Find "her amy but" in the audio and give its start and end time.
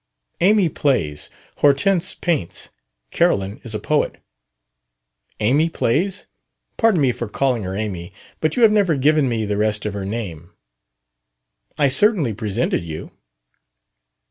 7.61-8.55